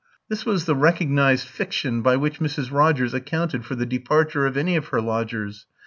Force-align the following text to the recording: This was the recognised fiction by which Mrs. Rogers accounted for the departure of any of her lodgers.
This 0.29 0.47
was 0.47 0.65
the 0.65 0.73
recognised 0.75 1.47
fiction 1.47 2.01
by 2.01 2.15
which 2.15 2.39
Mrs. 2.39 2.71
Rogers 2.71 3.13
accounted 3.13 3.65
for 3.65 3.75
the 3.75 3.85
departure 3.85 4.47
of 4.47 4.57
any 4.57 4.75
of 4.75 4.87
her 4.87 4.99
lodgers. 4.99 5.67